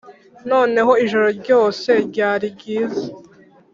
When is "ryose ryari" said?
1.39-2.47